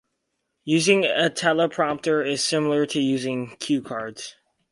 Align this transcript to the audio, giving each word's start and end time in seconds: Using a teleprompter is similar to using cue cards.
Using 0.65 1.05
a 1.05 1.29
teleprompter 1.29 2.25
is 2.27 2.43
similar 2.43 2.87
to 2.87 2.99
using 2.99 3.55
cue 3.59 3.83
cards. 3.83 4.35